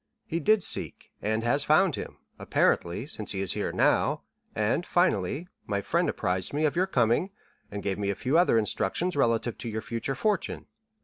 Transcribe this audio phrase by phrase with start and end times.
[0.25, 4.23] He did seek, and has found him, apparently, since he is here now;
[4.55, 7.29] and, finally, my friend apprised me of your coming,
[7.69, 10.65] and gave me a few other instructions relative to your future fortune.